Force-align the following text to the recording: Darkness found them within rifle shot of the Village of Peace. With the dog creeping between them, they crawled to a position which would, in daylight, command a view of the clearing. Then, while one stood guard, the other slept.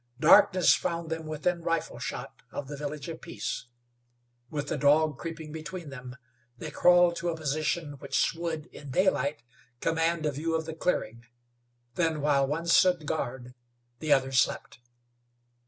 Darkness 0.19 0.73
found 0.73 1.11
them 1.11 1.27
within 1.27 1.61
rifle 1.61 1.99
shot 1.99 2.41
of 2.51 2.67
the 2.67 2.75
Village 2.75 3.07
of 3.07 3.21
Peace. 3.21 3.67
With 4.49 4.67
the 4.69 4.75
dog 4.79 5.19
creeping 5.19 5.51
between 5.51 5.89
them, 5.91 6.15
they 6.57 6.71
crawled 6.71 7.15
to 7.17 7.29
a 7.29 7.37
position 7.37 7.91
which 7.99 8.33
would, 8.33 8.65
in 8.73 8.89
daylight, 8.89 9.43
command 9.79 10.25
a 10.25 10.31
view 10.31 10.55
of 10.55 10.65
the 10.65 10.73
clearing. 10.73 11.25
Then, 11.93 12.19
while 12.19 12.47
one 12.47 12.65
stood 12.65 13.05
guard, 13.05 13.53
the 13.99 14.11
other 14.11 14.31
slept. 14.31 14.79